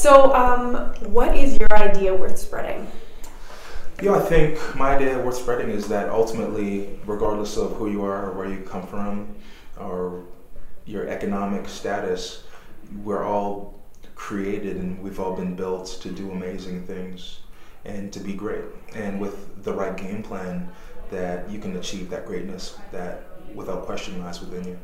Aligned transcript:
So, 0.00 0.34
um, 0.34 0.94
what 1.12 1.36
is 1.36 1.58
your 1.60 1.70
idea 1.74 2.14
worth 2.14 2.38
spreading? 2.38 2.90
Yeah, 4.00 4.14
I 4.14 4.20
think 4.20 4.74
my 4.74 4.96
idea 4.96 5.18
worth 5.18 5.36
spreading 5.36 5.68
is 5.68 5.88
that 5.88 6.08
ultimately, 6.08 6.98
regardless 7.04 7.58
of 7.58 7.72
who 7.72 7.90
you 7.90 8.02
are 8.02 8.30
or 8.30 8.32
where 8.32 8.48
you 8.48 8.60
come 8.60 8.86
from 8.86 9.36
or 9.78 10.24
your 10.86 11.06
economic 11.06 11.68
status, 11.68 12.44
we're 13.04 13.24
all 13.24 13.78
created 14.14 14.78
and 14.78 15.02
we've 15.02 15.20
all 15.20 15.36
been 15.36 15.54
built 15.54 15.98
to 16.00 16.10
do 16.10 16.30
amazing 16.30 16.86
things 16.86 17.40
and 17.84 18.10
to 18.10 18.20
be 18.20 18.32
great. 18.32 18.64
And 18.94 19.20
with 19.20 19.62
the 19.64 19.74
right 19.74 19.94
game 19.94 20.22
plan, 20.22 20.70
that 21.10 21.50
you 21.50 21.58
can 21.58 21.76
achieve 21.76 22.08
that 22.08 22.24
greatness 22.24 22.78
that 22.90 23.24
without 23.54 23.84
question 23.84 24.18
lies 24.22 24.40
within 24.40 24.66
you. 24.66 24.78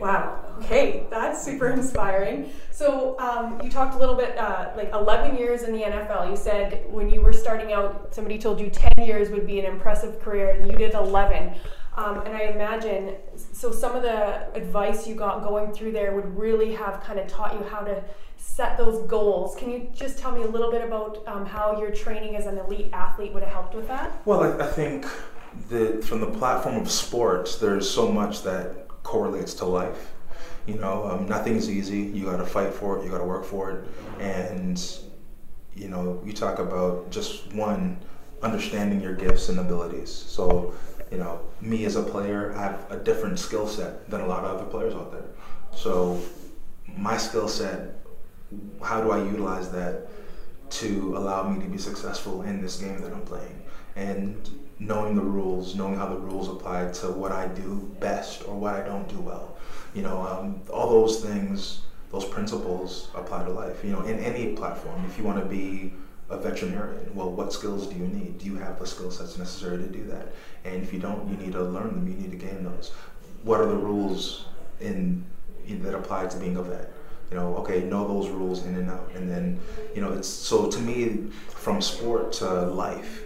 Wow. 0.00 0.44
Okay, 0.58 1.06
that's 1.10 1.42
super 1.44 1.68
inspiring. 1.68 2.50
So 2.70 3.18
um, 3.18 3.60
you 3.62 3.70
talked 3.70 3.94
a 3.94 3.98
little 3.98 4.14
bit, 4.14 4.36
uh, 4.38 4.70
like 4.76 4.92
11 4.92 5.36
years 5.36 5.62
in 5.62 5.72
the 5.72 5.82
NFL. 5.82 6.30
You 6.30 6.36
said 6.36 6.84
when 6.90 7.10
you 7.10 7.20
were 7.20 7.32
starting 7.32 7.72
out, 7.72 8.14
somebody 8.14 8.38
told 8.38 8.60
you 8.60 8.70
10 8.70 9.04
years 9.04 9.30
would 9.30 9.46
be 9.46 9.58
an 9.60 9.66
impressive 9.66 10.20
career, 10.20 10.50
and 10.50 10.70
you 10.70 10.76
did 10.76 10.94
11. 10.94 11.54
Um, 11.96 12.20
and 12.20 12.36
I 12.36 12.42
imagine, 12.42 13.16
so 13.36 13.72
some 13.72 13.96
of 13.96 14.02
the 14.02 14.52
advice 14.54 15.06
you 15.06 15.16
got 15.16 15.42
going 15.42 15.72
through 15.72 15.92
there 15.92 16.14
would 16.14 16.38
really 16.38 16.72
have 16.74 17.02
kind 17.02 17.18
of 17.18 17.26
taught 17.26 17.54
you 17.54 17.64
how 17.64 17.80
to 17.80 18.04
set 18.36 18.78
those 18.78 19.04
goals. 19.08 19.56
Can 19.56 19.70
you 19.70 19.90
just 19.92 20.18
tell 20.18 20.30
me 20.32 20.42
a 20.42 20.46
little 20.46 20.70
bit 20.70 20.84
about 20.84 21.26
um, 21.26 21.44
how 21.44 21.80
your 21.80 21.90
training 21.90 22.36
as 22.36 22.46
an 22.46 22.58
elite 22.58 22.90
athlete 22.92 23.32
would 23.34 23.42
have 23.42 23.52
helped 23.52 23.74
with 23.74 23.88
that? 23.88 24.24
Well, 24.24 24.44
I, 24.44 24.64
I 24.64 24.68
think 24.68 25.06
that 25.70 26.04
from 26.04 26.20
the 26.20 26.26
platform 26.26 26.76
of 26.76 26.90
sports, 26.90 27.56
there's 27.56 27.88
so 27.88 28.10
much 28.10 28.42
that 28.42 28.87
correlates 29.08 29.54
to 29.54 29.64
life. 29.64 30.12
You 30.66 30.74
know, 30.74 31.06
um, 31.10 31.26
nothing's 31.26 31.70
easy. 31.70 32.00
You 32.00 32.26
got 32.26 32.36
to 32.36 32.46
fight 32.46 32.74
for 32.74 32.98
it. 32.98 33.04
You 33.04 33.10
got 33.10 33.18
to 33.18 33.24
work 33.24 33.46
for 33.46 33.70
it. 33.70 33.88
And 34.20 34.78
you 35.74 35.88
know, 35.88 36.20
you 36.26 36.32
talk 36.34 36.58
about 36.58 37.10
just 37.10 37.52
one 37.54 37.98
understanding 38.42 39.00
your 39.00 39.14
gifts 39.14 39.48
and 39.48 39.58
abilities. 39.60 40.12
So, 40.12 40.74
you 41.10 41.16
know, 41.16 41.40
me 41.62 41.86
as 41.86 41.96
a 41.96 42.02
player, 42.02 42.54
I 42.54 42.62
have 42.64 42.86
a 42.90 42.98
different 42.98 43.38
skill 43.38 43.66
set 43.66 44.10
than 44.10 44.20
a 44.20 44.26
lot 44.26 44.44
of 44.44 44.56
other 44.56 44.66
players 44.68 44.94
out 44.94 45.10
there. 45.10 45.30
So, 45.74 46.20
my 46.96 47.16
skill 47.16 47.48
set, 47.48 47.94
how 48.82 49.02
do 49.02 49.10
I 49.10 49.18
utilize 49.18 49.70
that 49.70 50.08
to 50.70 51.16
allow 51.16 51.48
me 51.48 51.62
to 51.62 51.70
be 51.70 51.78
successful 51.78 52.42
in 52.42 52.60
this 52.60 52.76
game 52.76 53.00
that 53.00 53.12
I'm 53.12 53.22
playing? 53.22 53.62
And 53.96 54.48
knowing 54.78 55.16
the 55.16 55.22
rules, 55.22 55.74
knowing 55.74 55.96
how 55.96 56.06
the 56.08 56.16
rules 56.16 56.48
apply 56.48 56.90
to 56.90 57.08
what 57.10 57.32
I 57.32 57.48
do 57.48 57.90
best 58.00 58.46
or 58.46 58.54
what 58.54 58.74
I 58.74 58.82
don't 58.84 59.08
do 59.08 59.18
well. 59.18 59.56
You 59.94 60.02
know, 60.02 60.22
um, 60.22 60.62
all 60.72 60.88
those 60.88 61.20
things, 61.20 61.80
those 62.12 62.24
principles 62.24 63.08
apply 63.14 63.44
to 63.44 63.50
life. 63.50 63.82
You 63.82 63.90
know, 63.90 64.02
in 64.02 64.18
any 64.20 64.54
platform, 64.54 65.04
if 65.06 65.18
you 65.18 65.24
want 65.24 65.42
to 65.42 65.44
be 65.44 65.92
a 66.30 66.36
veterinarian, 66.36 67.14
well, 67.14 67.30
what 67.30 67.52
skills 67.52 67.86
do 67.86 67.96
you 67.96 68.06
need? 68.06 68.38
Do 68.38 68.46
you 68.46 68.56
have 68.56 68.78
the 68.78 68.86
skill 68.86 69.10
sets 69.10 69.38
necessary 69.38 69.78
to 69.78 69.88
do 69.88 70.04
that? 70.04 70.28
And 70.64 70.82
if 70.82 70.92
you 70.92 71.00
don't, 71.00 71.28
you 71.28 71.36
need 71.36 71.52
to 71.52 71.62
learn 71.62 71.88
them. 71.88 72.06
You 72.06 72.14
need 72.14 72.30
to 72.30 72.36
gain 72.36 72.64
those. 72.64 72.92
What 73.42 73.60
are 73.60 73.66
the 73.66 73.76
rules 73.76 74.46
in, 74.80 75.24
in 75.66 75.82
that 75.82 75.94
apply 75.94 76.26
to 76.26 76.36
being 76.36 76.56
a 76.56 76.62
vet? 76.62 76.92
You 77.30 77.36
know, 77.36 77.56
okay, 77.58 77.82
know 77.82 78.06
those 78.06 78.28
rules 78.28 78.64
in 78.64 78.74
and 78.74 78.90
out. 78.90 79.10
And 79.14 79.30
then, 79.30 79.60
you 79.94 80.00
know, 80.00 80.12
it's 80.12 80.28
so 80.28 80.70
to 80.70 80.78
me, 80.78 81.30
from 81.48 81.80
sport 81.80 82.32
to 82.34 82.62
life, 82.62 83.24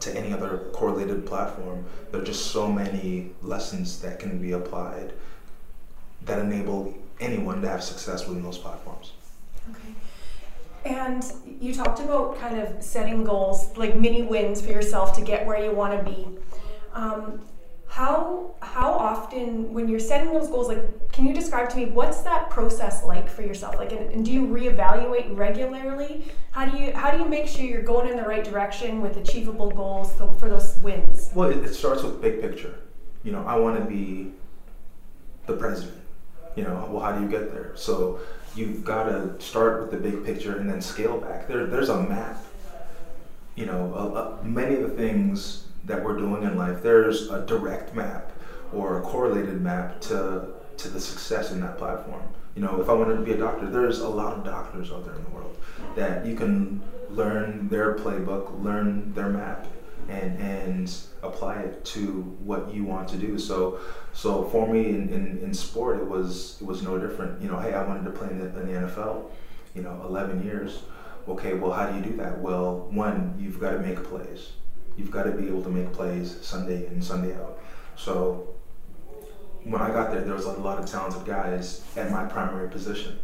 to 0.00 0.16
any 0.16 0.32
other 0.32 0.70
correlated 0.72 1.26
platform. 1.26 1.84
There 2.10 2.20
are 2.20 2.24
just 2.24 2.46
so 2.52 2.70
many 2.70 3.30
lessons 3.42 4.00
that 4.00 4.18
can 4.18 4.40
be 4.40 4.52
applied 4.52 5.12
that 6.22 6.38
enable 6.38 6.94
anyone 7.20 7.60
to 7.62 7.68
have 7.68 7.82
success 7.82 8.26
within 8.26 8.42
those 8.42 8.58
platforms. 8.58 9.12
Okay. 9.70 9.94
And 10.84 11.24
you 11.60 11.74
talked 11.74 12.00
about 12.00 12.38
kind 12.38 12.58
of 12.58 12.82
setting 12.82 13.24
goals, 13.24 13.76
like 13.76 13.96
mini 13.96 14.22
wins 14.22 14.60
for 14.60 14.70
yourself 14.70 15.14
to 15.16 15.22
get 15.22 15.46
where 15.46 15.62
you 15.62 15.72
want 15.72 15.98
to 15.98 16.10
be. 16.10 16.28
Um, 16.92 17.40
how 17.94 18.50
how 18.60 18.92
often 18.92 19.72
when 19.72 19.86
you're 19.86 20.00
setting 20.00 20.32
those 20.34 20.48
goals 20.48 20.66
like 20.66 21.12
can 21.12 21.24
you 21.24 21.32
describe 21.32 21.68
to 21.68 21.76
me 21.76 21.84
what's 21.84 22.22
that 22.22 22.50
process 22.50 23.04
like 23.04 23.28
for 23.30 23.42
yourself? 23.42 23.76
Like 23.76 23.92
and, 23.92 24.10
and, 24.10 24.24
do 24.24 24.32
you 24.32 24.48
reevaluate 24.48 25.36
regularly? 25.36 26.24
How 26.50 26.66
do 26.66 26.76
you 26.76 26.92
how 26.92 27.12
do 27.12 27.18
you 27.18 27.28
make 27.28 27.46
sure 27.46 27.64
you're 27.64 27.84
going 27.84 28.08
in 28.10 28.16
the 28.16 28.24
right 28.24 28.42
direction 28.42 29.00
with 29.00 29.16
achievable 29.16 29.70
goals 29.70 30.12
for 30.40 30.48
those 30.48 30.76
wins? 30.82 31.30
Well 31.36 31.50
it, 31.50 31.58
it 31.58 31.72
starts 31.72 32.02
with 32.02 32.20
big 32.20 32.40
picture. 32.40 32.74
You 33.22 33.30
know 33.30 33.44
i 33.46 33.56
want 33.56 33.78
to 33.78 33.84
be 33.84 34.32
the 35.46 35.56
president. 35.56 36.00
You 36.56 36.64
know 36.64 36.88
well 36.90 37.00
how 37.00 37.16
do 37.16 37.22
you 37.22 37.30
get 37.30 37.52
there? 37.52 37.76
So 37.76 38.18
you've 38.56 38.84
got 38.84 39.04
to 39.04 39.40
start 39.40 39.80
with 39.80 39.92
the 39.92 39.98
big 39.98 40.24
picture 40.24 40.58
and 40.58 40.68
then 40.68 40.80
scale 40.80 41.20
back. 41.20 41.46
There 41.46 41.64
there's 41.66 41.90
a 41.90 42.02
map 42.02 42.42
you 43.54 43.66
know 43.66 44.36
many 44.42 44.74
of 44.74 44.82
the 44.82 44.96
things 44.96 45.68
that 45.86 46.02
we're 46.02 46.16
doing 46.16 46.42
in 46.42 46.56
life, 46.56 46.82
there's 46.82 47.30
a 47.30 47.44
direct 47.44 47.94
map 47.94 48.32
or 48.72 48.98
a 48.98 49.02
correlated 49.02 49.60
map 49.60 50.00
to 50.02 50.48
to 50.76 50.88
the 50.88 51.00
success 51.00 51.52
in 51.52 51.60
that 51.60 51.78
platform. 51.78 52.22
You 52.56 52.62
know, 52.62 52.80
if 52.80 52.88
I 52.88 52.92
wanted 52.92 53.16
to 53.16 53.22
be 53.22 53.32
a 53.32 53.36
doctor, 53.36 53.68
there's 53.70 54.00
a 54.00 54.08
lot 54.08 54.36
of 54.36 54.44
doctors 54.44 54.90
out 54.90 55.04
there 55.04 55.14
in 55.14 55.22
the 55.24 55.30
world 55.30 55.56
that 55.94 56.26
you 56.26 56.34
can 56.34 56.80
learn 57.10 57.68
their 57.68 57.94
playbook, 57.94 58.62
learn 58.62 59.12
their 59.14 59.28
map, 59.28 59.66
and 60.08 60.38
and 60.38 60.96
apply 61.22 61.60
it 61.60 61.84
to 61.84 62.22
what 62.44 62.72
you 62.74 62.84
want 62.84 63.08
to 63.08 63.16
do. 63.16 63.38
So 63.38 63.78
so 64.12 64.44
for 64.44 64.66
me 64.66 64.90
in, 64.90 65.08
in, 65.10 65.38
in 65.42 65.54
sport, 65.54 66.00
it 66.00 66.08
was 66.08 66.58
it 66.60 66.66
was 66.66 66.82
no 66.82 66.98
different. 66.98 67.40
You 67.42 67.48
know, 67.48 67.58
hey, 67.58 67.74
I 67.74 67.86
wanted 67.86 68.04
to 68.04 68.10
play 68.10 68.28
in 68.28 68.38
the, 68.38 68.46
in 68.60 68.72
the 68.72 68.88
NFL. 68.88 69.30
You 69.74 69.82
know, 69.82 70.02
11 70.04 70.44
years. 70.44 70.82
Okay, 71.26 71.54
well, 71.54 71.72
how 71.72 71.90
do 71.90 71.96
you 71.96 72.04
do 72.04 72.16
that? 72.18 72.38
Well, 72.38 72.86
one, 72.90 73.34
you've 73.40 73.58
got 73.58 73.70
to 73.70 73.78
make 73.80 74.04
plays 74.04 74.50
you've 74.96 75.10
got 75.10 75.24
to 75.24 75.32
be 75.32 75.46
able 75.48 75.62
to 75.62 75.68
make 75.68 75.92
plays 75.92 76.38
Sunday 76.42 76.86
in, 76.86 77.02
Sunday 77.02 77.34
out. 77.36 77.58
So 77.96 78.54
when 79.64 79.80
I 79.80 79.88
got 79.88 80.10
there, 80.10 80.20
there 80.22 80.34
was 80.34 80.44
a 80.44 80.52
lot 80.52 80.78
of 80.78 80.86
talented 80.86 81.24
guys 81.24 81.82
at 81.96 82.10
my 82.10 82.24
primary 82.24 82.68
position. 82.68 83.18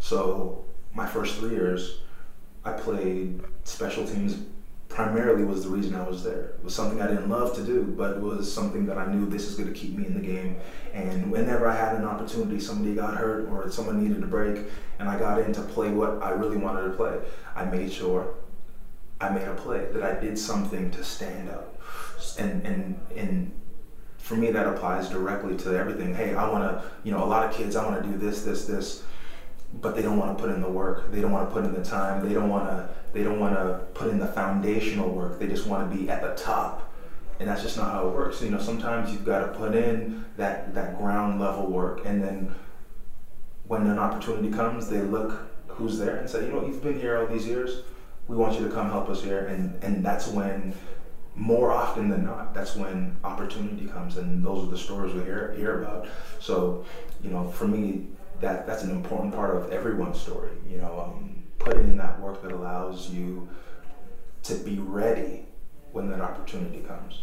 So 0.00 0.64
my 0.94 1.06
first 1.06 1.36
three 1.36 1.50
years, 1.50 2.00
I 2.64 2.72
played 2.72 3.40
special 3.64 4.06
teams. 4.06 4.36
Primarily 4.88 5.44
was 5.44 5.64
the 5.64 5.68
reason 5.68 5.94
I 5.94 6.06
was 6.08 6.22
there. 6.22 6.54
It 6.58 6.64
was 6.64 6.74
something 6.74 7.02
I 7.02 7.08
didn't 7.08 7.28
love 7.28 7.54
to 7.56 7.62
do, 7.62 7.82
but 7.82 8.16
it 8.16 8.20
was 8.20 8.52
something 8.52 8.86
that 8.86 8.96
I 8.96 9.12
knew 9.12 9.26
this 9.26 9.46
is 9.46 9.56
going 9.56 9.72
to 9.72 9.78
keep 9.78 9.96
me 9.96 10.06
in 10.06 10.14
the 10.14 10.20
game. 10.20 10.56
And 10.94 11.30
whenever 11.30 11.66
I 11.66 11.74
had 11.74 11.96
an 11.96 12.04
opportunity, 12.04 12.60
somebody 12.60 12.94
got 12.94 13.16
hurt 13.16 13.48
or 13.48 13.70
someone 13.70 14.02
needed 14.02 14.22
a 14.22 14.26
break, 14.26 14.64
and 14.98 15.08
I 15.08 15.18
got 15.18 15.40
in 15.40 15.52
to 15.54 15.60
play 15.62 15.90
what 15.90 16.22
I 16.22 16.30
really 16.30 16.56
wanted 16.56 16.84
to 16.84 16.90
play, 16.90 17.18
I 17.54 17.64
made 17.64 17.92
sure 17.92 18.34
I 19.20 19.30
made 19.30 19.48
a 19.48 19.54
play, 19.54 19.86
that 19.92 20.02
I 20.02 20.20
did 20.20 20.38
something 20.38 20.90
to 20.90 21.02
stand 21.02 21.48
up. 21.48 21.80
And, 22.38 22.64
and, 22.66 23.00
and 23.16 23.52
for 24.18 24.36
me, 24.36 24.50
that 24.50 24.66
applies 24.66 25.08
directly 25.08 25.56
to 25.58 25.76
everything. 25.76 26.14
Hey, 26.14 26.34
I 26.34 26.48
want 26.50 26.64
to, 26.64 26.90
you 27.02 27.12
know, 27.12 27.24
a 27.24 27.26
lot 27.26 27.48
of 27.48 27.56
kids, 27.56 27.76
I 27.76 27.84
want 27.86 28.02
to 28.02 28.08
do 28.08 28.18
this, 28.18 28.42
this, 28.42 28.66
this, 28.66 29.04
but 29.80 29.96
they 29.96 30.02
don't 30.02 30.18
want 30.18 30.36
to 30.36 30.44
put 30.44 30.54
in 30.54 30.60
the 30.60 30.68
work. 30.68 31.10
They 31.10 31.20
don't 31.20 31.32
want 31.32 31.48
to 31.48 31.54
put 31.54 31.64
in 31.64 31.72
the 31.72 31.84
time. 31.84 32.26
They 32.26 32.34
don't 32.34 32.50
want 32.50 32.68
to, 32.68 32.88
they 33.12 33.22
don't 33.22 33.40
want 33.40 33.54
to 33.54 33.80
put 33.94 34.08
in 34.08 34.18
the 34.18 34.26
foundational 34.26 35.08
work. 35.08 35.38
They 35.38 35.46
just 35.46 35.66
want 35.66 35.90
to 35.90 35.96
be 35.96 36.10
at 36.10 36.20
the 36.20 36.34
top. 36.34 36.92
And 37.40 37.48
that's 37.48 37.62
just 37.62 37.76
not 37.76 37.92
how 37.92 38.08
it 38.08 38.14
works. 38.14 38.42
You 38.42 38.50
know, 38.50 38.58
sometimes 38.58 39.12
you've 39.12 39.24
got 39.24 39.40
to 39.40 39.58
put 39.58 39.74
in 39.74 40.24
that, 40.36 40.74
that 40.74 40.98
ground 40.98 41.40
level 41.40 41.66
work. 41.66 42.02
And 42.04 42.22
then 42.22 42.54
when 43.66 43.86
an 43.86 43.98
opportunity 43.98 44.50
comes, 44.50 44.88
they 44.88 45.00
look 45.00 45.50
who's 45.68 45.98
there 45.98 46.16
and 46.16 46.28
say, 46.28 46.46
you 46.46 46.52
know, 46.52 46.66
you've 46.66 46.82
been 46.82 46.98
here 46.98 47.18
all 47.18 47.26
these 47.26 47.46
years 47.46 47.82
we 48.28 48.36
want 48.36 48.58
you 48.58 48.66
to 48.66 48.72
come 48.72 48.90
help 48.90 49.08
us 49.08 49.22
here. 49.22 49.46
And 49.46 49.82
and 49.82 50.04
that's 50.04 50.28
when 50.28 50.74
more 51.34 51.70
often 51.70 52.08
than 52.08 52.24
not 52.24 52.54
that's 52.54 52.76
when 52.76 53.16
opportunity 53.24 53.86
comes. 53.86 54.16
And 54.16 54.44
those 54.44 54.66
are 54.66 54.70
the 54.70 54.78
stories 54.78 55.14
we 55.14 55.22
hear 55.22 55.54
hear 55.56 55.82
about. 55.82 56.08
So 56.40 56.84
you 57.22 57.30
know 57.30 57.48
for 57.48 57.68
me 57.68 58.08
that 58.40 58.66
that's 58.66 58.82
an 58.82 58.90
important 58.90 59.34
part 59.34 59.56
of 59.56 59.70
everyone's 59.72 60.20
story. 60.20 60.50
You 60.68 60.78
know 60.78 61.00
um, 61.00 61.42
putting 61.58 61.84
in 61.84 61.96
that 61.98 62.20
work 62.20 62.42
that 62.42 62.52
allows 62.52 63.10
you 63.10 63.48
to 64.44 64.54
be 64.54 64.78
ready 64.78 65.46
when 65.92 66.08
that 66.10 66.20
opportunity 66.20 66.80
comes 66.80 67.20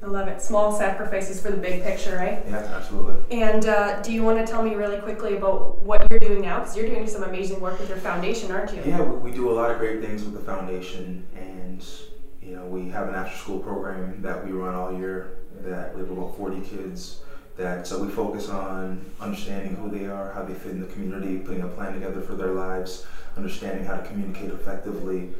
I 0.00 0.06
love 0.06 0.28
it. 0.28 0.40
Small 0.40 0.70
sacrifices 0.70 1.40
for 1.40 1.50
the 1.50 1.56
big 1.56 1.82
picture, 1.82 2.16
right? 2.16 2.44
Yeah, 2.48 2.58
absolutely. 2.58 3.16
And 3.36 3.66
uh, 3.66 4.00
do 4.00 4.12
you 4.12 4.22
want 4.22 4.38
to 4.38 4.50
tell 4.50 4.62
me 4.62 4.76
really 4.76 4.98
quickly 4.98 5.36
about 5.36 5.82
what 5.82 6.06
you're 6.08 6.20
doing 6.20 6.40
now? 6.40 6.60
Because 6.60 6.76
you're 6.76 6.86
doing 6.86 7.08
some 7.08 7.24
amazing 7.24 7.60
work 7.60 7.80
with 7.80 7.88
your 7.88 7.98
foundation, 7.98 8.52
aren't 8.52 8.72
you? 8.72 8.82
Yeah, 8.86 9.02
we, 9.02 9.30
we 9.30 9.32
do 9.32 9.50
a 9.50 9.54
lot 9.54 9.72
of 9.72 9.78
great 9.78 10.00
things 10.00 10.22
with 10.22 10.34
the 10.34 10.40
foundation, 10.40 11.26
and 11.34 11.84
you 12.40 12.54
know 12.54 12.64
we 12.66 12.88
have 12.90 13.08
an 13.08 13.16
after-school 13.16 13.58
program 13.58 14.22
that 14.22 14.44
we 14.44 14.52
run 14.52 14.74
all 14.74 14.96
year. 14.96 15.38
That 15.62 15.94
we 15.94 16.02
have 16.02 16.10
about 16.12 16.36
40 16.36 16.60
kids. 16.60 17.22
That 17.56 17.84
so 17.84 18.00
we 18.00 18.08
focus 18.08 18.48
on 18.48 19.04
understanding 19.20 19.74
who 19.74 19.90
they 19.90 20.06
are, 20.06 20.32
how 20.32 20.44
they 20.44 20.54
fit 20.54 20.70
in 20.70 20.80
the 20.80 20.86
community, 20.86 21.38
putting 21.38 21.62
a 21.62 21.68
plan 21.68 21.92
together 21.92 22.20
for 22.20 22.36
their 22.36 22.52
lives, 22.52 23.04
understanding 23.36 23.84
how 23.84 23.96
to 23.96 24.06
communicate 24.06 24.52
effectively. 24.52 25.30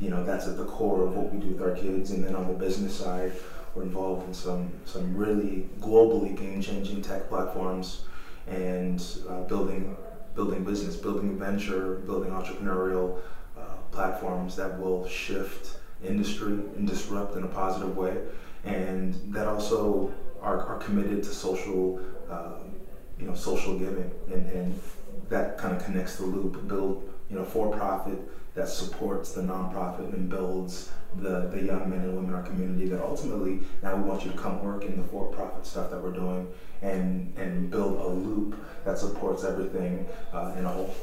You 0.00 0.10
know 0.10 0.24
that's 0.24 0.46
at 0.46 0.56
the 0.56 0.64
core 0.66 1.02
of 1.02 1.14
what 1.14 1.32
we 1.32 1.38
do 1.40 1.48
with 1.48 1.62
our 1.62 1.74
kids, 1.74 2.10
and 2.10 2.24
then 2.24 2.34
on 2.34 2.46
the 2.48 2.54
business 2.54 2.94
side 2.94 3.32
we're 3.74 3.82
involved 3.82 4.26
in 4.26 4.32
some, 4.32 4.72
some 4.86 5.14
really 5.14 5.68
globally 5.80 6.34
game 6.36 6.62
changing 6.62 7.02
tech 7.02 7.28
platforms 7.28 8.04
and 8.46 9.04
uh, 9.28 9.42
building 9.42 9.96
building 10.34 10.64
business, 10.64 10.96
building 10.96 11.38
venture, 11.38 11.96
building 12.06 12.30
entrepreneurial 12.30 13.18
uh, 13.56 13.76
platforms 13.90 14.54
that 14.54 14.78
will 14.78 15.08
shift 15.08 15.78
industry 16.04 16.52
and 16.52 16.86
disrupt 16.86 17.36
in 17.36 17.42
a 17.42 17.48
positive 17.48 17.96
way, 17.96 18.18
and 18.64 19.14
that 19.32 19.46
also 19.48 20.12
are, 20.42 20.60
are 20.66 20.78
committed 20.78 21.22
to 21.22 21.30
social, 21.30 21.98
um, 22.30 22.74
you 23.18 23.26
know, 23.26 23.34
social 23.34 23.78
giving, 23.78 24.10
and, 24.32 24.50
and 24.50 24.80
that 25.28 25.58
kind 25.58 25.76
of 25.76 25.84
connects 25.84 26.16
the 26.16 26.26
loop. 26.26 26.66
Build, 26.68 27.08
you 27.30 27.36
know, 27.36 27.44
for 27.44 27.76
profit 27.76 28.18
that 28.54 28.68
supports 28.68 29.32
the 29.32 29.42
nonprofit 29.42 30.12
and 30.14 30.30
builds 30.30 30.90
the, 31.16 31.48
the 31.52 31.62
young 31.62 31.90
men 31.90 32.00
and 32.00 32.14
women 32.14 32.30
in 32.30 32.34
our 32.34 32.42
community 32.42 32.88
that 32.88 33.02
ultimately 33.02 33.60
now 33.82 33.94
we 33.94 34.02
want 34.02 34.24
you 34.24 34.30
to 34.30 34.36
come 34.36 34.62
work 34.64 34.82
in 34.84 34.96
the 34.96 35.02
for-profit 35.08 35.64
stuff 35.64 35.90
that 35.90 36.02
we're 36.02 36.10
doing 36.10 36.46
and 36.82 37.32
and 37.36 37.70
build 37.70 37.98
a 38.00 38.08
loop 38.08 38.56
that 38.84 38.98
supports 38.98 39.44
everything 39.44 40.06
uh, 40.32 40.54
in 40.58 40.64
a 40.64 40.68
whole. 40.68 40.94